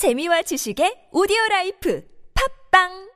[0.00, 2.00] 재미와 지식의 오디오 라이프
[2.32, 3.10] 팝빵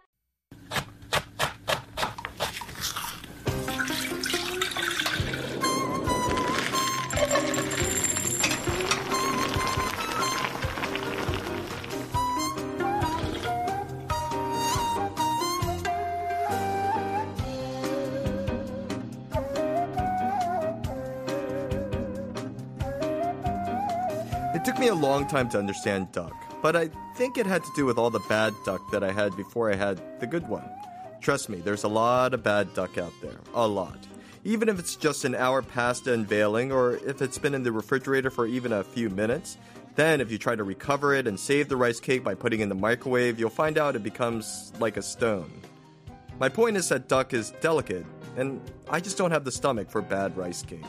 [24.52, 27.70] It took me a long time to understand tteok but I think it had to
[27.76, 30.64] do with all the bad tteok that I had before I had the good one.
[31.20, 33.36] Trust me, there's a lot of bad tteok out there.
[33.52, 33.98] A lot.
[34.44, 38.30] Even if it's just an hour past unveiling, or if it's been in the refrigerator
[38.30, 39.58] for even a few minutes,
[39.96, 42.70] then if you try to recover it and save the rice cake by putting in
[42.70, 45.52] the microwave, you'll find out it becomes like a stone.
[46.40, 48.06] My point is that tteok is delicate,
[48.38, 50.80] and I just don't have the stomach for bad rice cake.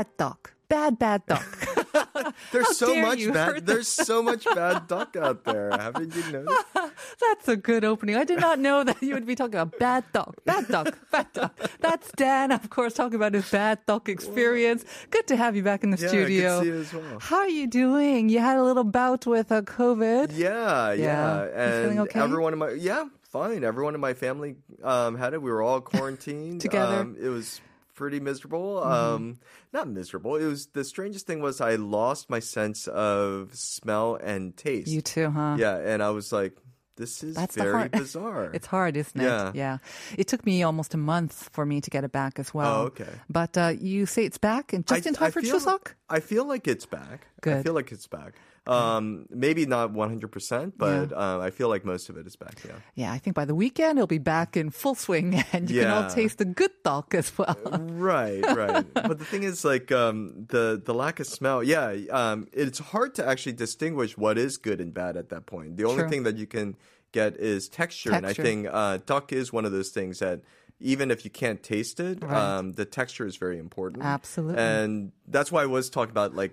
[0.00, 0.52] Bad tteok.
[0.68, 2.32] Bad, bad tteok.
[2.52, 3.66] There's so much you bad.
[3.66, 5.70] There's so much bad tteok out there.
[5.72, 6.64] Haven't you noticed?
[7.20, 8.16] That's a good opening.
[8.16, 11.34] I did not know that you would be talking about bad tteok, bad tteok, bad
[11.34, 11.50] tteok.
[11.80, 14.86] That's Dan, of course, talking about his bad tteok experience.
[15.10, 16.60] Good to have you back in the Yeah, good to studio.
[16.62, 17.18] see you as well.
[17.20, 18.30] How are you doing?
[18.30, 20.30] You had a little bout with uh, COVID.
[20.34, 20.94] Yeah, yeah.
[20.94, 21.42] Yeah.
[21.42, 22.20] And feeling okay?
[22.20, 23.64] everyone in my yeah, fine.
[23.64, 25.42] Everyone in my family um, had it.
[25.42, 27.00] We were all quarantined Together?
[27.00, 27.60] Um, it was
[28.00, 28.80] pretty miserable.
[28.80, 29.14] Mm-hmm.
[29.14, 29.38] Um,
[29.72, 30.36] not miserable.
[30.36, 34.88] It was the strangest thing was I lost my sense of smell and taste.
[34.88, 35.56] You too, huh?
[35.58, 36.56] Yeah, and I was like,
[36.96, 38.50] this is That's very hard- bizarre.
[38.52, 39.24] It's hard, isn't it?
[39.24, 39.52] Yeah.
[39.54, 39.78] Yeah.
[40.18, 42.74] It took me almost a month for me to get it back as well.
[42.74, 43.08] Oh, okay.
[43.28, 45.94] But uh, you say it's back and just I- in time I for feel Chuseok?
[46.08, 47.26] I feel like it's back.
[47.46, 48.34] I feel like it's back.
[48.66, 52.74] Um, maybe not 100%, but uh, I feel like most of it is back, yeah.
[52.94, 55.90] Yeah, I think by the weekend it'll be back in full swing and you can
[55.90, 57.56] all taste the good tteok as well.
[57.90, 58.84] right, right.
[58.94, 61.64] but the thing is, like, um, the the lack of smell.
[61.64, 65.76] Yeah, um, it's hard to actually distinguish what is good and bad at that point.
[65.76, 66.10] The only True.
[66.10, 66.76] thing that you can
[67.12, 70.42] get is texture, and I think uh, tteok is one of those things that.
[70.82, 72.34] Even if you can't taste it, Right.
[72.56, 74.02] um, the texture is very important.
[74.02, 74.56] Absolutely.
[74.62, 76.52] and that's why I was talking about like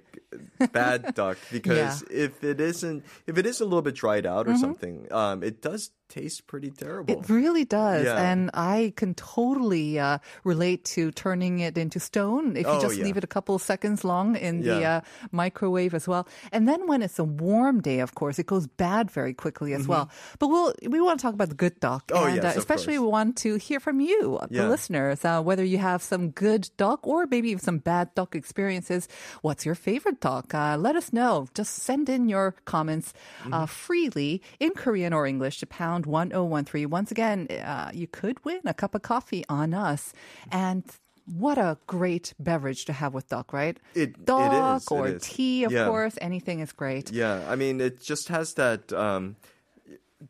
[0.71, 4.51] bad tteok because if it isn't, if it is a little bit dried out or
[4.51, 4.61] Mm-hmm.
[4.61, 7.11] something, um, it does taste pretty terrible.
[7.19, 8.05] It really does.
[8.05, 8.15] Yeah.
[8.15, 12.95] And I can totally uh, relate to turning it into stone if you Oh, just
[12.97, 13.03] yeah.
[13.03, 15.01] leave it a couple of seconds long in the uh,
[15.31, 16.25] microwave as well.
[16.53, 19.85] And then when it's a warm day, of course, it goes bad very quickly as
[19.87, 20.09] well.
[20.39, 22.07] But we'll, we want to talk about the good tteok.
[22.07, 22.17] Mm-hmm.
[22.17, 24.69] Oh, and yes, of especially we want to hear from you, the Yeah.
[24.69, 28.33] listeners, uh, whether you have some good tteok or maybe even some bad tteok
[28.71, 29.07] experiences.
[29.41, 30.53] What's your favorite talk?
[30.53, 31.47] Uh, let us know.
[31.53, 33.13] Just send in your comments
[33.45, 33.65] uh, Mm-hmm.
[33.65, 36.89] freely in Korean or English to pound 1013.
[36.89, 40.13] Once again, uh, you could win a cup of coffee on us.
[40.51, 40.83] And
[41.25, 43.77] what a great beverage to have with tteok, right?
[43.95, 45.21] It- it tteok is, it or is.
[45.23, 45.87] tea, of Yeah.
[45.87, 46.15] course.
[46.21, 47.11] Anything is great.
[47.11, 48.91] Yeah, I mean, it just has that.
[48.93, 49.35] Um,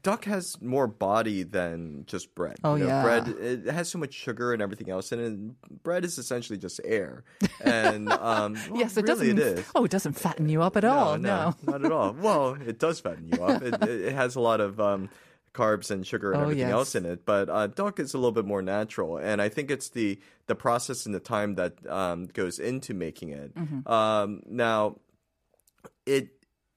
[0.03, 2.57] tteok has more body than just bread.
[2.63, 3.03] Oh, you know, yeah.
[3.03, 6.81] bread it has so much sugar and everything else, and it, bread is essentially just
[6.83, 7.23] air.
[7.61, 9.39] And um, well, Yes, it really doesn't.
[9.39, 9.65] It is.
[9.75, 11.17] Oh, it doesn't fatten you up at all.
[11.17, 11.55] No.
[11.63, 12.13] not at all.
[12.21, 13.61] Well, it does fatten you up.
[13.61, 15.09] It, it, it has a lot of um,
[15.53, 16.71] carbs and sugar and Oh, everything yes.
[16.73, 17.25] else in it.
[17.25, 20.55] But uh, tteok is a little bit more natural, and I think it's the the
[20.55, 23.55] process and the time that um, goes into making it.
[23.55, 23.91] Mm-hmm.
[23.91, 24.97] Um, now,
[26.05, 26.29] it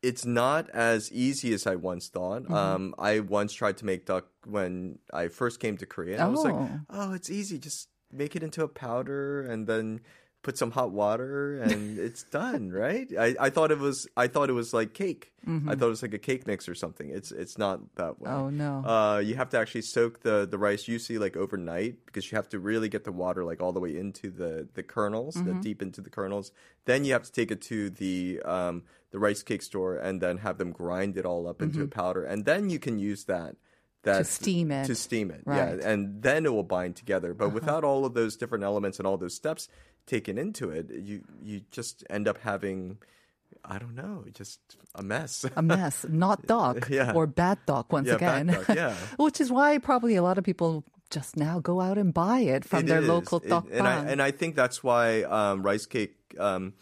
[0.03, 2.44] it's not as easy as I once thought.
[2.44, 2.55] Mm-hmm.
[2.55, 6.22] Um, I once tried to make tteok when I first came to Korea.
[6.25, 6.81] I was like, Oh.
[6.91, 7.59] oh, it's easy.
[7.59, 10.00] Just make it into a powder and then
[10.43, 13.09] put some hot water and it's done, right?
[13.19, 15.33] I, I thought it was I thought it was like cake.
[15.47, 17.09] I thought it was like a cake mix or something.
[17.11, 18.31] It's it's not that way.
[18.31, 18.41] Mm-hmm.
[18.41, 18.84] Oh, no.
[18.89, 22.49] Uh, you have to actually soak the the rice usually like overnight because you have
[22.50, 25.61] to really get the water like all the way into the the kernels, the Mm-hmm.
[25.61, 26.53] deep into the kernels.
[26.84, 30.39] Then you have to take it to the um the rice cake store and then
[30.39, 33.56] have them grind it all up into a powder, and then you can use that.
[34.03, 34.25] That, Mm-hmm.
[34.25, 34.87] steam it.
[34.87, 35.61] To steam it, Right.
[35.61, 35.77] Uh-huh.
[35.83, 37.34] yeah, and then it will bind together.
[37.34, 39.69] But without all of those different elements and all those steps
[40.06, 42.97] taken into it, you you just end up having,
[43.64, 44.58] I don't know, just
[44.94, 45.44] a mess.
[45.55, 47.12] a mess, not tteok Yeah.
[47.14, 48.56] or bad tteok once Yeah, again.
[48.75, 48.94] yeah.
[49.19, 52.64] Which is why probably a lot of people just now go out and buy it
[52.64, 53.08] from It their is.
[53.08, 56.73] local duck and I, and I think that's why um, rice cake um,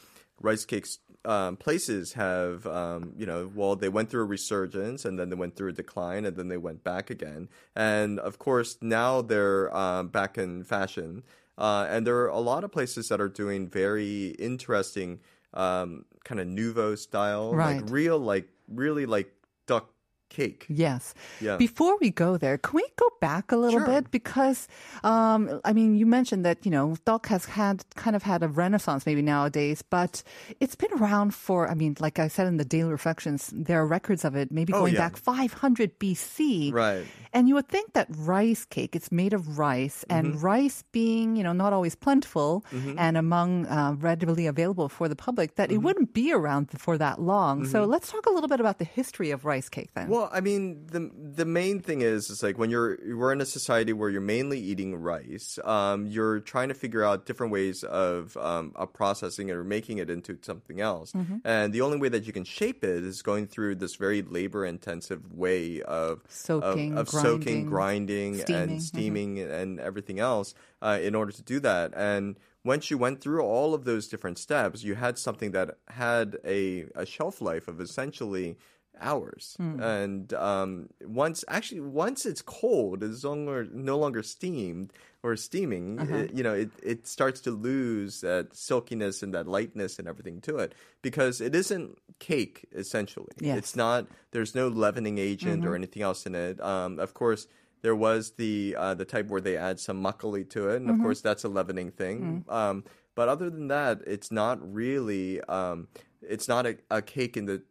[0.41, 0.99] rice cakes
[1.29, 5.37] um, places have um, you know well they went through a resurgence and then they
[5.37, 9.69] went through a decline and then they went back again and of course now they're
[9.77, 11.23] um, back in fashion
[11.59, 15.21] uh, and there are a lot of places that are doing very interesting
[15.55, 17.83] um, kind of nouveau style Right.
[17.83, 18.49] like real like
[18.83, 19.29] really like
[19.67, 19.87] tteok
[20.29, 21.15] cake Yes.
[21.41, 21.57] Yeah.
[21.57, 23.87] Before we go there, can we go back a little Sure.
[23.87, 24.69] bit because,
[25.05, 28.49] um, I mean, you mentioned that you know tteok has had kind of had a
[28.49, 30.23] renaissance maybe nowadays, but
[30.61, 31.69] it's been around for.
[31.69, 34.73] I mean, like I said in the Daily Reflections, there are records of it maybe
[34.73, 35.01] Oh, going yeah.
[35.09, 36.73] back 500 BC.
[36.73, 37.07] Right.
[37.33, 40.41] And you would think that rice cake, it's made of rice, and Mm-hmm.
[40.41, 42.65] rice being, you know, not always plentiful
[42.97, 45.75] and among uh, readily available for the public, that Mm-hmm.
[45.77, 47.67] it wouldn't be around for that long.
[47.67, 50.09] So let's talk a little bit about the history of rice cake then.
[50.09, 53.47] Well, I mean, the the main thing is, is like when you're we're in a
[53.47, 58.37] society where you're mainly eating rice, um, you're trying to figure out different ways of
[58.37, 61.13] um, of processing it or making it into something else.
[61.13, 61.39] Mm-hmm.
[61.45, 64.65] And the only way that you can shape it is going through this very labor
[64.65, 68.71] intensive way of Soaking, of, of soaking, grinding, grinding, steaming.
[68.71, 71.93] and steaming and everything else uh, in order to do that.
[71.95, 76.39] And once you went through all of those different steps, you had something that had
[76.45, 78.57] a, a shelf life of essentially
[79.01, 79.55] hours.
[79.57, 79.81] Hmm.
[79.81, 84.93] And um, once, actually, once it's cold, it's longer, no longer steamed
[85.23, 85.99] or steaming.
[85.99, 86.17] Uh-huh.
[86.17, 90.41] It, you know, it, it starts to lose that silkiness and that lightness and everything
[90.43, 93.33] to it because it isn't cake essentially.
[93.39, 93.49] Yes.
[93.49, 93.59] Mm-hmm.
[93.59, 94.07] It's not.
[94.31, 96.61] There's no leavening agent or anything else in it.
[96.61, 97.47] Um, of course.
[97.81, 100.97] There was the uh, the type where they add some makgeolli to it, and of
[100.97, 101.05] Mm-hmm.
[101.05, 102.45] course that's a leavening thing.
[102.49, 102.53] Mm.
[102.53, 102.85] Um,
[103.15, 105.41] but other than that, it's not really.
[105.43, 105.87] Um,
[106.21, 107.63] it's not a, a cake in the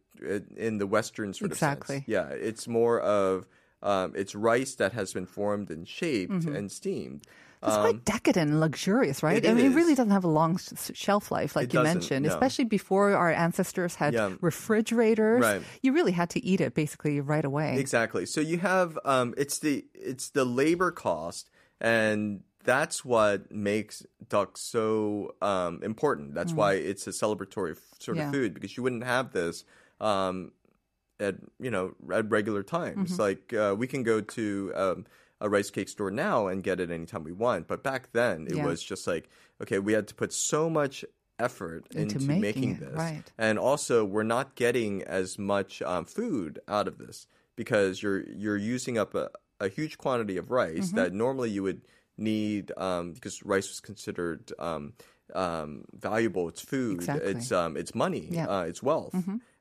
[0.56, 1.96] in the Western sort Exactly.
[1.96, 2.08] of sense.
[2.08, 3.46] Yeah, it's more of
[3.82, 6.54] um, it's rice that has been formed and shaped Mm-hmm.
[6.56, 7.24] and steamed.
[7.60, 9.44] It's quite decadent and luxurious, right?
[9.44, 9.74] Um, it I mean, it is.
[9.74, 10.58] really doesn't have a long
[10.94, 12.30] shelf life, like It you mentioned, no.
[12.32, 14.30] especially before our ancestors had Yeah.
[14.40, 15.40] refrigerators.
[15.42, 15.62] Right.
[15.82, 17.76] You really had to eat it basically right away.
[17.78, 18.26] Exactly.
[18.26, 21.50] So you have um, it's the it's the labor cost,
[21.80, 26.34] and that's what makes tteok so um, important.
[26.34, 28.20] That's why it's a celebratory f- sort Mm.
[28.20, 28.26] Yeah.
[28.28, 29.64] of food because you wouldn't have this.
[30.00, 30.52] Um,
[31.20, 33.20] at you know at regular times, Mm-hmm.
[33.22, 35.06] like uh, we can go to um,
[35.40, 37.66] a rice cake store now and get it anytime we want.
[37.66, 38.66] But back then, it Yeah.
[38.66, 39.28] was just like
[39.60, 41.04] okay, we had to put so much
[41.40, 43.22] effort Into into, making it, this, right.
[43.36, 48.56] and also we're not getting as much um, food out of this because you're you're
[48.56, 49.30] using up a,
[49.60, 50.96] a huge quantity of rice Mm-hmm.
[50.96, 51.82] that normally you would
[52.16, 54.92] need um, because rice was considered um,
[55.34, 56.48] um, valuable.
[56.48, 56.96] It's food.
[56.98, 57.30] Exactly.
[57.32, 58.28] It's um, it's money.
[58.30, 58.42] Yeah.
[58.46, 58.50] Mm-hmm.
[58.52, 59.14] Uh, it's wealth.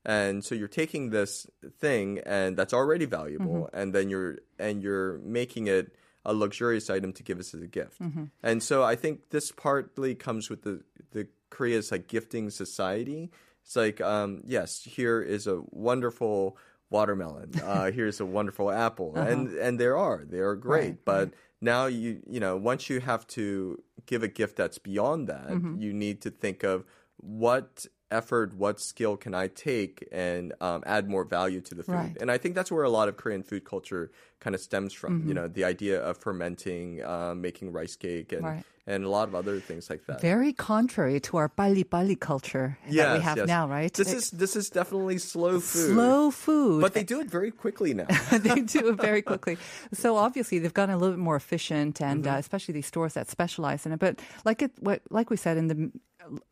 [0.08, 1.46] And so you're taking this
[1.80, 3.78] thing and that's already valuable, Mm-hmm.
[3.80, 5.92] and then you're and you're making it
[6.24, 8.00] a luxurious item to give us as a gift.
[8.02, 8.26] Mm-hmm.
[8.42, 10.82] And so I think this partly comes with the
[11.12, 13.32] the Korea's like gifting society.
[13.64, 16.56] It's like um, yes, here is a wonderful
[16.90, 17.52] watermelon.
[17.64, 20.88] Uh, here's a wonderful apple, and and there are they are great, Uh-huh.
[20.88, 25.28] Right, but now you you know once you have to give a gift that's beyond
[25.28, 25.82] that, Mm-hmm.
[25.84, 26.86] you need to think of
[27.18, 31.94] what effort, what skill can I take and um, add more value to the food.
[31.96, 32.18] Right.
[32.22, 35.20] And I think that's where a lot of Korean food culture kind of stems from.
[35.20, 35.28] Mm-hmm.
[35.30, 38.64] You know, the idea of fermenting, um, making rice cake, and Right.
[38.86, 40.22] and a lot of other things like that.
[40.22, 43.48] Very contrary to our bali bali culture that we have yes.
[43.48, 43.92] now, right?
[43.94, 45.92] This It- is this is definitely slow food.
[45.94, 46.82] slow food.
[46.82, 48.08] But they do it very quickly now.
[48.32, 49.58] they do it very quickly.
[49.94, 52.36] So obviously they've gotten a little bit more efficient, and Mm-hmm.
[52.36, 54.00] uh, especially these stores that specialize in it.
[54.00, 55.92] But like it, what, like we said in the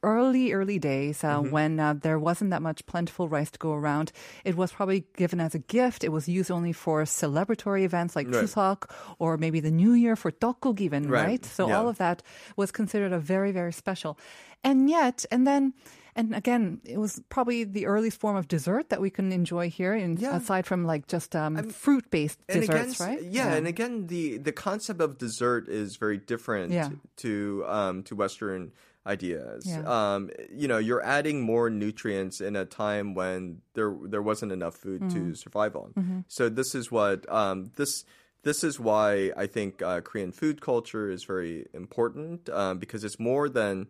[0.03, 1.51] early early days uh, Mm-hmm.
[1.51, 4.11] when uh, there wasn't that much plentiful rice to go around,
[4.43, 6.03] it was probably given as a gift.
[6.03, 8.43] It was used only for celebratory events like Right.
[8.45, 8.89] Chuseok
[9.19, 11.25] or maybe the New Year for Tteokguk even, Right.
[11.25, 11.45] right?
[11.45, 11.77] So Yeah.
[11.77, 12.23] all of that
[12.55, 14.17] was considered a very very special,
[14.63, 15.73] and yet and then.
[16.17, 19.93] And again, it was probably the earliest form of dessert that we can enjoy here,
[19.93, 20.37] in, Yeah.
[20.37, 23.21] aside from like just um, fruit-based desserts, right?
[23.21, 26.87] Yeah, and again, the the concept of dessert is very different Yeah.
[27.17, 28.71] to um, to Western
[29.05, 29.65] ideas.
[29.67, 29.83] Yeah.
[30.15, 34.75] Um, you know, you're adding more nutrients in a time when there there wasn't enough
[34.75, 35.31] food Mm-hmm.
[35.31, 36.25] to survive on.
[36.27, 38.03] So this is what um, this.
[38.43, 43.19] This is why I think uh, Korean food culture is very important um, because it's
[43.19, 43.87] more than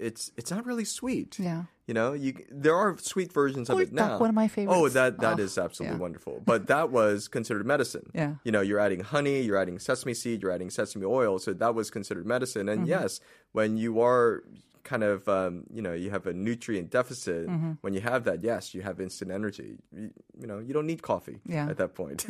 [0.00, 1.38] it's it's not really sweet.
[1.38, 1.64] Yeah.
[1.86, 4.18] You know, you there are sweet versions of it now.
[4.18, 4.94] one of my Oh, favorites.
[4.94, 6.00] that that Oh, is absolutely yeah.
[6.00, 6.40] wonderful.
[6.44, 8.10] But that was considered medicine.
[8.14, 8.34] Yeah.
[8.44, 11.74] You know, you're adding honey, you're adding sesame seed, you're adding sesame oil, so that
[11.74, 12.68] was considered medicine.
[12.68, 12.90] And Mm-hmm.
[12.90, 13.20] yes,
[13.52, 14.44] when you are
[14.85, 17.81] kind of um, you know you have a nutrient deficit Mm-hmm.
[17.81, 21.01] when you have that yes you have instant energy you, you know you don't need
[21.01, 21.65] coffee Yeah.
[21.69, 22.25] at that point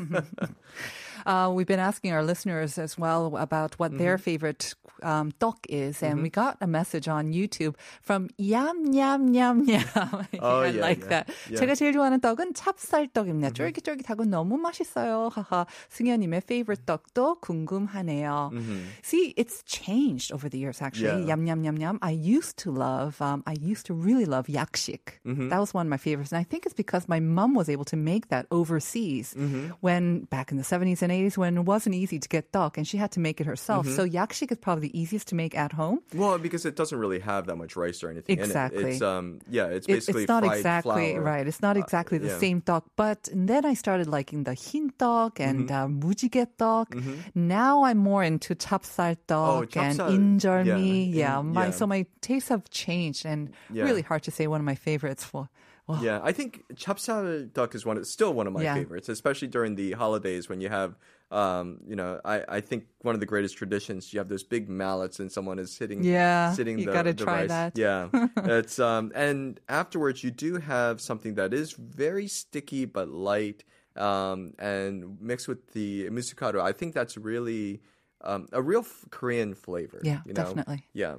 [1.25, 4.23] Uh, we've been asking our listeners as well about what their Mm-hmm.
[4.29, 9.65] favorite um, 떡 is, and we got a message on YouTube from 얌얌얌얌.
[10.39, 11.29] Oh, I yeah, like yeah, that.
[11.49, 11.59] yeah.
[11.59, 13.49] 제가 제일 좋아하는 떡은 찹쌀떡입니다.
[13.51, 13.73] Mm-hmm.
[13.73, 15.31] 쫄깃쫄깃하고 너무 맛있어요.
[15.33, 15.65] 하하.
[15.89, 18.51] 승현님의 favorite 떡도 궁금하네요.
[19.01, 20.79] See, it's changed over the years.
[20.81, 21.47] Actually, Mm-hmm.
[21.47, 21.73] Yeah.
[21.73, 21.97] 얌얌얌얌.
[22.03, 25.20] I used used to love, um, I used to really love yakshik.
[25.26, 25.48] Mm-hmm.
[25.50, 26.32] That was one of my favorites.
[26.32, 29.64] And I think it's because my mom was able to make that overseas Mm-hmm.
[29.86, 30.04] when
[30.34, 32.96] back in the 70s and 80s when it wasn't easy to get tteok and she
[33.04, 33.82] had to make it herself.
[33.86, 33.96] Mm-hmm.
[33.96, 35.98] So yakshik is probably the easiest to make at home.
[36.14, 38.80] Well, because it doesn't really have that much rice or anything Exactly.
[38.82, 38.92] in it.
[38.94, 39.26] It's um
[39.58, 41.22] yeah, it's It- basically it's not exactly flour.
[41.32, 41.46] right.
[41.50, 42.38] It's not exactly the yeah.
[42.44, 42.84] same tteok.
[42.96, 46.02] But then I started liking the hin tteok and Mm-hmm.
[46.02, 46.88] uh, mujige tteok.
[47.34, 51.12] Now I'm more into chapsal tteok and chapsal, injeolmi.
[51.12, 51.70] yeah, Yeah, in- my yeah.
[51.78, 53.40] so my tastes have changed and
[53.72, 53.84] Yeah.
[53.86, 55.42] really hard to say one of my favorites for.
[55.86, 56.50] Well, Yeah, I think
[56.84, 58.74] chapsal tteok is one of, still one of my Yeah.
[58.78, 60.92] favorites, especially during the holidays when you have
[61.32, 64.64] um, you know, I, I think one of the greatest traditions, you have those big
[64.68, 67.48] mallets and someone is sitting Yeah, sitting you the, gotta the try rice.
[67.54, 67.72] that.
[67.86, 68.08] Yeah.
[68.56, 73.62] it's um and afterwards you do have something that is very sticky but light
[74.08, 76.58] um and mixed with the musukado.
[76.70, 77.80] I think that's really
[78.23, 79.99] um, a real f- Korean flavor.
[80.01, 80.41] Yeah, you know?
[80.43, 80.87] definitely.
[80.93, 81.15] Yeah.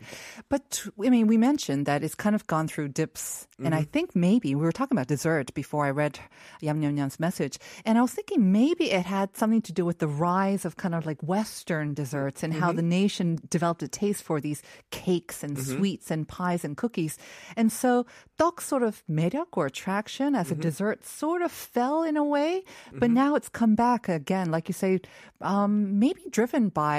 [0.49, 3.79] But I mean, we mentioned that it's kind of gone through dips, and Mm-hmm.
[3.79, 6.19] I think maybe we were talking about dessert before I read
[6.61, 9.99] Yam Yam Yam's message, and I was thinking maybe it had something to do with
[10.01, 12.63] the rise of kind of like Western desserts and Mm-hmm.
[12.63, 15.77] how the nation developed a taste for these cakes and Mm-hmm.
[15.79, 17.17] sweets and pies and cookies,
[17.57, 18.05] and so
[18.41, 20.63] 떡 sort of 매력 or attraction as a Mm-hmm.
[20.69, 24.75] dessert sort of fell in a way, but now it's come back again, like you
[24.75, 24.99] say,
[25.41, 26.90] um, maybe driven by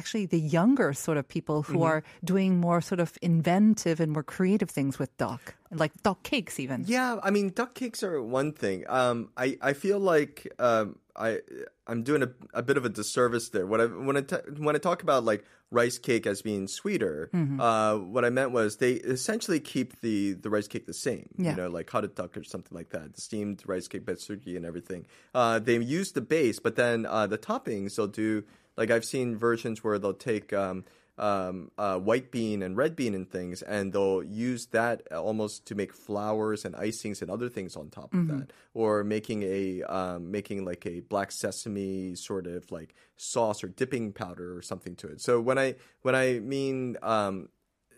[0.00, 1.82] actually the younger sort of people who Mm-hmm.
[1.90, 5.40] are doing more sort of inventive and more creative things with tteok,
[5.70, 6.84] like tteok cakes even.
[6.86, 8.84] Yeah, I mean, tteok cakes are one thing.
[8.88, 11.40] Um, I I feel like um, I
[11.86, 13.66] I'm doing a, a bit of a disservice there.
[13.66, 14.22] What I when I
[14.66, 17.60] when I talk about like rice cake as being sweeter, Mm-hmm.
[17.60, 21.28] uh, what I meant was they essentially keep the the rice cake the same.
[21.36, 21.50] Yeah.
[21.50, 23.14] You know, like hot duck or something like that.
[23.14, 25.06] The steamed rice cake, betsugi, and everything.
[25.34, 28.44] Uh, they use the base, but then uh, the toppings they'll do.
[28.78, 30.52] Like I've seen versions where they'll take.
[30.54, 30.84] Um,
[31.18, 35.74] um, uh, white bean and red bean and things, and they'll use that almost to
[35.74, 40.30] make flowers and icings and other things on top of that, or making a um,
[40.30, 45.08] making like a black sesame sort of like sauce or dipping powder or something to
[45.08, 45.20] it.
[45.20, 47.48] So when I when I mean um,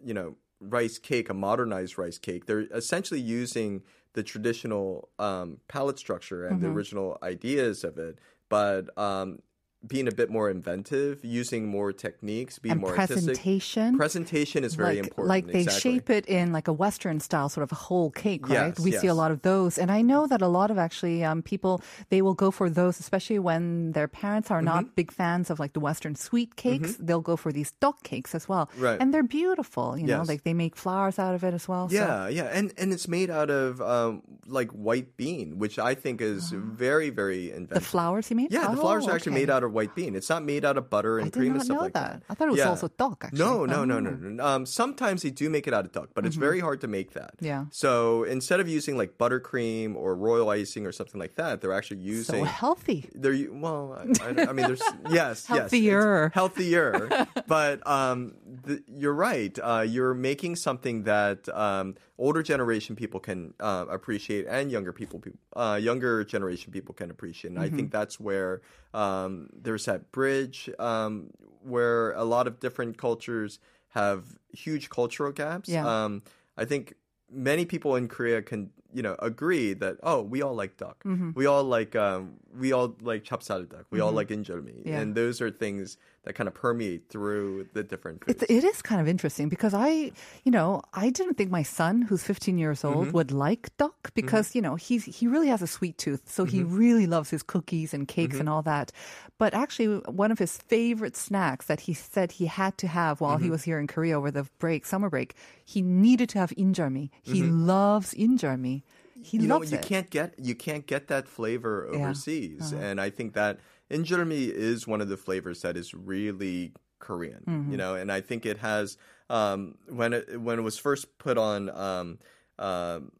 [0.02, 3.82] you know rice cake, a modernized rice cake, they're essentially using
[4.14, 8.18] the traditional um, palette structure and the original ideas of it,
[8.49, 9.40] but um,
[9.87, 13.25] being a bit more inventive, using more techniques, being And more artistic.
[13.25, 13.96] presentation.
[13.96, 15.28] Presentation is very like, important.
[15.28, 15.80] Like they exactly.
[15.92, 18.75] shape it in like a Western style, sort of a whole cake, right?
[18.76, 21.25] Yes, we see a lot of those, and I know that a lot of actually
[21.25, 24.64] um, people they will go for those, especially when their parents are Mm-hmm.
[24.66, 26.96] not big fans of like the Western sweet cakes.
[27.00, 29.00] They'll go for these tteok cakes as well, Right.
[29.00, 31.88] And they're beautiful, you know, like they make flowers out of it as well.
[31.88, 35.94] so- Yeah, yeah, and and it's made out of um, like white bean, which I
[35.94, 37.78] think is very, very inventive.
[37.78, 38.49] the flowers you mean?
[38.50, 39.40] Yeah, the Oh, flowers are actually okay.
[39.40, 40.15] made out of white bean.
[40.15, 42.23] It's not made out of butter and I cream and stuff like that.
[42.29, 43.39] I thought it was also tteok, actually.
[43.39, 44.15] No, no, no, no, Oh.
[44.29, 44.45] no.
[44.45, 47.12] Um, sometimes they do make it out of tteok, but it's very hard to make
[47.12, 47.37] that.
[47.37, 47.47] Mm-hmm.
[47.47, 47.65] Yeah.
[47.71, 52.00] So instead of using like buttercream or royal icing or something like that, they're actually
[52.00, 53.09] using So healthy.
[53.15, 56.31] They're well, I, I, I mean, there's yes, yes, Healthier.
[56.35, 57.27] healthier.
[57.47, 58.35] but um,
[58.65, 59.57] the, you're right.
[59.62, 65.23] Uh, you're making something that um, older generation people can uh, appreciate, and younger people,
[65.57, 67.50] uh, younger generation people can appreciate.
[67.50, 67.77] And I Mm-hmm.
[67.77, 68.62] think that's where
[68.95, 71.31] um, there's that bridge um,
[71.62, 73.59] where a lot of different cultures
[73.90, 75.69] have huge cultural gaps.
[75.69, 75.87] Yeah.
[75.87, 76.23] Um,
[76.57, 76.95] I think
[77.31, 80.94] many people in Korea can, you know, agree that oh, we all like tteok.
[81.04, 81.30] Mm-hmm.
[81.35, 83.85] We all like um, we all like chapsal tteok.
[83.90, 85.00] We all like injolmi, Yeah.
[85.00, 88.42] and those are things that kind of permeate through the different foods.
[88.42, 90.12] It's, it is kind of interesting because I,
[90.44, 93.16] you know, I didn't think my son, who's 15 years old, Mm-hmm.
[93.16, 96.61] would like tteok because, you know, he's he really has a sweet tooth, so he
[96.61, 96.76] Mm-hmm.
[96.76, 98.92] really loves his cookies and cakes and all that.
[99.38, 103.37] But actually, one of his favorite snacks that he said he had to have while
[103.37, 103.44] Mm-hmm.
[103.44, 107.09] he was here in Korea over the break, summer break, he needed to have injeolmi.
[107.23, 108.79] He loves injeolmi.
[109.23, 109.83] He you know, you it.
[109.83, 111.97] can't get you can't get that flavor Yeah.
[111.99, 112.05] Uh-huh.
[112.07, 113.61] overseas, and I think that
[113.91, 117.43] injolmi is one of the flavors that is really Korean.
[117.47, 117.71] Mm-hmm.
[117.73, 118.97] You know, and I think it has
[119.29, 121.71] um, when it when it was first put on.
[121.71, 122.19] Um,
[122.59, 123.12] um,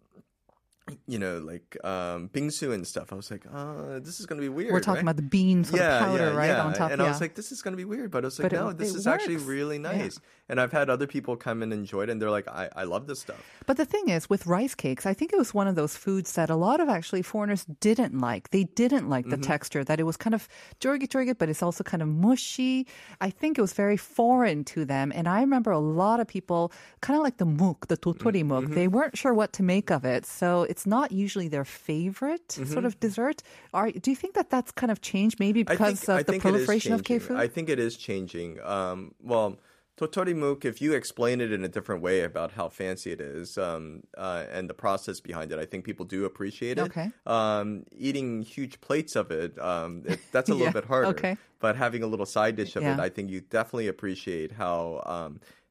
[1.07, 3.13] you know, like um, bingsu and stuff.
[3.13, 4.73] I was like, oh, this is going to be weird.
[4.73, 5.03] We're talking right?
[5.03, 6.91] about the bean sort of powder, right, on top.
[6.91, 7.07] And yeah.
[7.07, 8.61] I was like, this is going to be weird, but I was like, But it-
[8.61, 9.47] no, this it is actually works.
[9.47, 9.93] really Yeah.
[9.93, 10.21] nice.
[10.49, 13.07] And I've had other people come and enjoy it, and they're like, I, I love
[13.07, 13.41] this stuff.
[13.67, 16.33] But the thing is, with rice cakes, I think it was one of those foods
[16.33, 18.51] that a lot of actually foreigners didn't like.
[18.51, 19.43] They didn't like the mm-hmm.
[19.43, 20.49] texture, that it was kind of
[20.81, 22.87] jorgit jorgit, but it's also kind of mushy.
[23.21, 25.13] I think it was very foreign to them.
[25.15, 28.45] And I remember a lot of people, kind of like the muk, the mm, totori
[28.45, 28.75] muk, mm-hmm.
[28.75, 30.27] they weren't sure what to make of it.
[30.27, 33.43] So it's not usually their favorite sort of dessert.
[33.73, 36.33] Are, do you think that that's kind of changed maybe because think, of I the
[36.33, 37.37] think it is proliferation of K food?
[37.39, 38.61] I think it is changing.
[38.63, 39.59] Um, well,
[39.97, 44.03] Totorimuk, if you explain it in a different way about how fancy it is um,
[44.17, 46.83] uh, and the process behind it, I think people do appreciate it.
[46.83, 47.11] Okay.
[47.27, 51.09] Um, eating huge plates of it, um, it that's a little Yeah, bit harder.
[51.11, 51.37] okay.
[51.59, 55.03] But having a little side dish of it, I think you definitely appreciate how.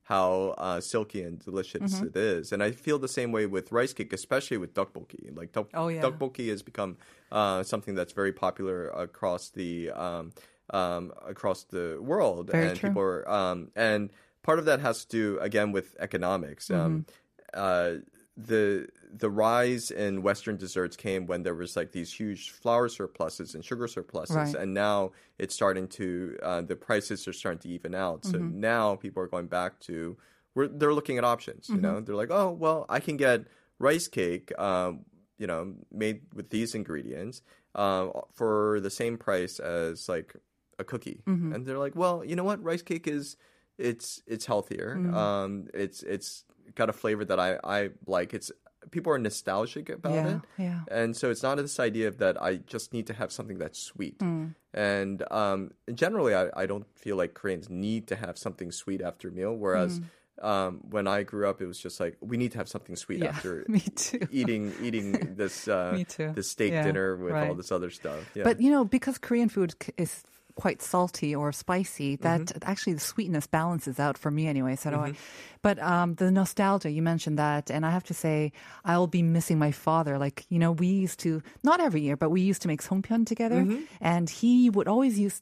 [0.10, 2.08] Um, how uh, silky and delicious Mm-hmm.
[2.08, 5.36] it is, and I feel the same way with rice cake, especially with tteokbokki.
[5.38, 6.02] Like tok- Oh, yeah.
[6.02, 6.98] tteokbokki has become
[7.32, 10.32] uh, something that's very popular across the um,
[10.72, 12.90] um, across the world, Very and true.
[12.90, 14.10] people are um, and
[14.44, 16.70] part of that has to do again with economics.
[16.72, 17.20] Um, Mm-hmm.
[17.54, 17.92] uh,
[18.38, 23.56] the the rise in Western desserts came when there was like these huge flour surpluses
[23.56, 24.56] and sugar surpluses, Right.
[24.56, 28.26] and now it's starting to uh, the prices are starting to even out.
[28.26, 28.60] So Mm-hmm.
[28.60, 30.16] now people are going back to
[30.56, 31.70] we're, they're looking at options.
[31.70, 31.82] You Mm-hmm.
[31.84, 33.46] know, they're like, oh well, I can get
[33.80, 35.06] rice cake, um,
[35.38, 37.42] you know, made with these ingredients
[37.76, 40.36] uh, for the same price as like
[40.78, 41.54] a cookie, Mm-hmm.
[41.54, 43.38] and they're like, well, you know what, rice cake is
[43.78, 44.96] it's it's healthier.
[45.00, 45.16] Mm-hmm.
[45.16, 46.44] Um, it's it's
[46.76, 48.34] got a flavor that I I like.
[48.34, 48.52] It's
[48.92, 50.42] people are nostalgic about Yeah, it.
[50.58, 50.80] yeah.
[50.90, 53.80] And so it's not this idea of that I just need to have something that's
[53.82, 54.20] sweet.
[54.20, 54.56] Mm.
[54.74, 59.30] And um, generally, I, I don't feel like Koreans need to have something sweet after
[59.30, 59.56] a meal.
[59.56, 60.00] Whereas
[60.42, 63.20] um, when I grew up, it was just like we need to have something sweet
[63.20, 63.24] Mm.
[63.24, 64.28] Yeah, after me too.
[64.32, 66.02] eating eating this uh,
[66.36, 68.20] this steak Yeah, dinner with all this other stuff.
[68.36, 68.44] Yeah.
[68.44, 70.24] But you know, because Korean food is
[70.64, 72.72] quite salty or spicy, that Mm-hmm.
[72.72, 74.76] actually the sweetness balances out for me anyway.
[74.76, 75.14] So I.
[75.62, 78.52] But um, the nostalgia, you mentioned that, and I have to say,
[78.86, 80.14] I'll be missing my father.
[80.26, 81.32] Like you know, we used to
[81.64, 83.84] not every year, but we used to make songpyeon together, Mm-hmm.
[84.14, 85.42] and he would always use.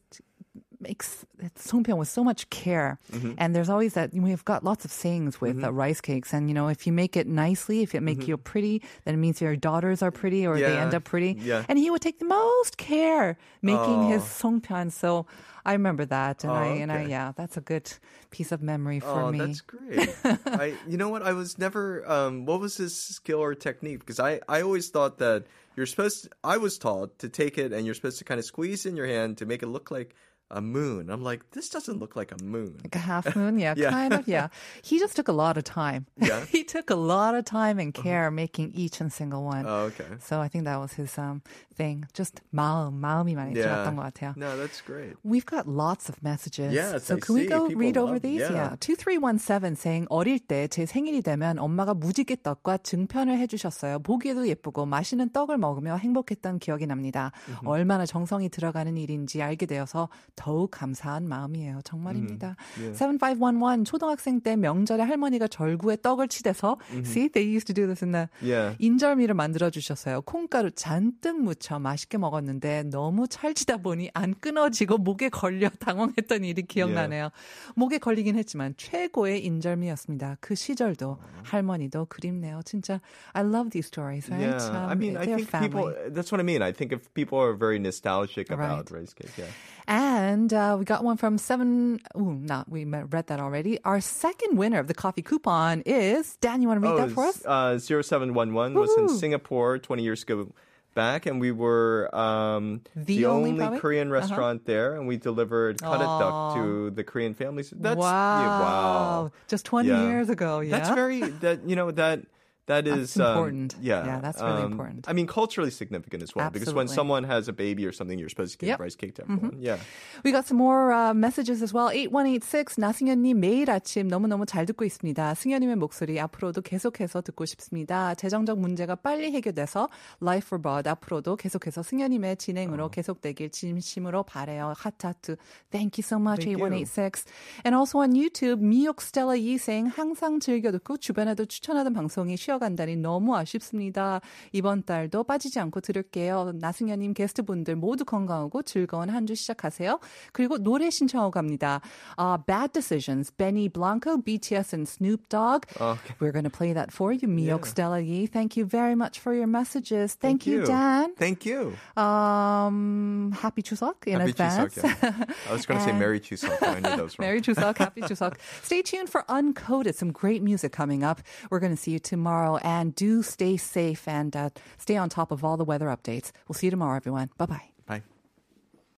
[0.80, 1.26] Makes
[1.58, 3.32] songpyeon with so much care, Mm-hmm.
[3.40, 6.54] and there's always that we've got lots of sayings with uh, rice cakes, and you
[6.54, 9.56] know if you make it nicely, if it make you pretty, then it means your
[9.56, 10.78] daughters are pretty or they Mm-hmm.
[10.84, 11.36] End up pretty.
[11.40, 11.66] yeah.
[11.68, 14.50] And he would take the most care making his Oh.
[14.50, 14.92] songpyeon.
[14.92, 15.26] So
[15.66, 17.92] I remember that, and Oh, I and I yeah, that's a good
[18.30, 19.40] piece of memory for oh, me.
[19.40, 20.16] that's great.
[20.46, 21.24] I, you know what?
[21.24, 22.08] I was never.
[22.10, 24.00] Um, what was his skill or technique?
[24.00, 26.26] Because I, I always thought that you're supposed.
[26.26, 28.96] To, I was taught to take it and you're supposed to kind of squeeze in
[28.96, 30.14] your hand to make it look like
[30.55, 31.09] a moon.
[31.09, 32.77] I'm like, this doesn't look like a moon.
[32.85, 33.89] Like a half moon, yeah, Yeah.
[33.89, 34.49] kind of, yeah.
[34.83, 36.05] He just took a lot of time.
[36.21, 36.45] Yeah?
[36.45, 36.45] Uh-huh.
[36.53, 39.65] he took a lot of time and care making each and single one.
[39.67, 40.05] Oh, okay.
[40.21, 41.41] So I think that was his um
[41.75, 42.05] thing.
[42.13, 43.65] Just 마음, 마음이 많이 Yeah.
[43.89, 44.37] 들었던 것 같아요.
[44.37, 45.17] No, that's great.
[45.25, 46.75] We've got lots of messages.
[46.77, 47.49] Yes, so I can we see.
[47.49, 48.45] go People read over love- these?
[48.45, 48.77] yeah.
[48.77, 54.01] 2317 saying 어릴 때 제 생일이 되면 엄마가 무지개 떡과 증편을 해주셨어요.
[54.05, 57.33] 보기에도 예쁘고 맛있는 떡을 먹으며 행복했던 기억이 납니다.
[57.65, 61.82] 얼마나 정성이 들어가는 일인지 알게 되어서 더욱 감사한 마음이에요.
[61.84, 62.56] 정말입니다.
[62.94, 68.12] 7511 초등학생 때 명절에 할머니가 절구에 떡을 치대서 see they used to do this in
[68.14, 68.78] the Yeah.
[68.80, 70.22] 인절미를 만들어 주셨어요.
[70.22, 77.30] 콩가루 잔뜩 묻혀 맛있게 먹었는데 너무 찰지다 보니 안 끊어지고 목에 걸려 당황했던 일이 기억나네요.
[77.76, 80.38] 목에 걸리긴 했지만 최고의 인절미였습니다.
[80.40, 82.62] 그 시절도 할머니도 그립네요.
[82.64, 83.02] 진짜
[83.34, 84.54] I love these stories, right?
[84.56, 85.70] Yeah, I Um, mean, I think family.
[85.70, 86.14] people.
[86.14, 86.62] That's what I mean.
[86.62, 88.94] I think if people are very nostalgic about Right.
[88.94, 89.50] rice cake, yeah.
[89.88, 92.02] And uh, we got one from seven.
[92.18, 93.80] Ooh, not we read that already.
[93.86, 96.62] Our second winner of the coffee coupon is Dan.
[96.62, 97.44] You want to read that for us?
[97.46, 100.52] Uh, 0711 was in Singapore 20 years ago
[100.94, 103.80] back, and we were um, The only, probably?
[103.80, 104.20] Korean Uh-huh.
[104.20, 107.70] restaurant there, and we delivered tteok to the Korean families.
[107.72, 108.42] That's wow.
[108.42, 109.32] yeah, wow.
[109.48, 110.02] Just 20 Yeah.
[110.08, 110.60] years ago.
[110.60, 110.72] Yeah.
[110.80, 112.22] That's very that you know that
[112.67, 113.75] that is That's um, important.
[113.83, 115.09] yeah, Yeah, that's really um, important.
[115.09, 116.95] I mean, culturally significant as well because when Absolutely.
[116.95, 118.77] someone has a baby or something, you're supposed to give Yep.
[118.79, 118.83] Mm-hmm.
[118.85, 119.57] rice cake to everyone.
[119.59, 119.79] Yeah.
[120.23, 121.91] We got some more uh, messages as well.
[121.91, 125.35] 8186 나승현님 매일 아침 너무너무 잘 듣고 있습니다.
[125.35, 128.15] 승현님의 목소리 앞으로도 계속해서 듣고 싶습니다.
[128.15, 129.89] 재정적 문제가 빨리 해결돼서
[130.23, 132.89] Life for Bud 앞으로도 계속해서 승현님의 진행으로 어.
[132.91, 134.73] 계속되길 진심으로 바래요.
[134.77, 135.35] 하트하트.
[135.73, 136.71] Thank you so much, Thank you.
[136.71, 137.25] 8186.
[137.65, 142.96] And also on YouTube, 미역 스텔라 이생 항상 즐겨 듣고 주변에도 추천하던 방송이 쉬어 간다니
[142.96, 144.22] 너무 아쉽습니다.
[144.52, 146.54] 이번 달도 빠지지 않고 들을게요.
[146.56, 150.00] 나승현님 게스트분들 모두 건강하고 즐거운 한 주 시작하세요.
[150.32, 151.82] 그리고 노래 신청하고 갑니다.
[152.18, 155.66] Uh, Bad Decisions, Benny Blanco, BTS and Snoop Dogg.
[155.80, 156.16] Okay.
[156.20, 157.74] We're going to play that for you, 미역 Yeah.
[157.74, 158.28] 스텔라 이.
[158.32, 160.16] Thank you very much for your messages.
[160.16, 161.14] Thank, you, Dan.
[161.20, 161.74] Thank you.
[161.98, 164.76] Um, happy Chuseok in Happy advance.
[164.76, 165.04] Chuseok.
[165.04, 165.26] Yeah.
[165.50, 167.28] I was going to say Merry Chuseok, I knew that was wrong.
[167.28, 168.36] Merry Chuseok, happy Chuseok.
[168.64, 171.22] Stay tuned for Uncoded, some great music coming up.
[171.52, 175.32] We're going to see you tomorrow, and do stay safe and uh, stay on top
[175.32, 176.32] of all the weather updates.
[176.48, 177.30] We'll see you tomorrow, everyone.
[177.38, 177.46] Bye.
[177.46, 177.77] Bye.